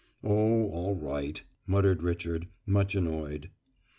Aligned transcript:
"Oh, 0.23 0.65
all 0.69 0.95
right," 0.95 1.43
muttered 1.67 2.01
Richard, 2.01 2.47
much 2.65 2.95
annoyed. 2.95 3.51